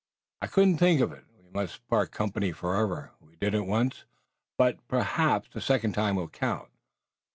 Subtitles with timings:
[0.41, 1.25] "I couldn't think of it.
[1.37, 3.11] We must part company forever.
[3.19, 4.05] We did it once,
[4.57, 6.69] but perhaps the second time will count."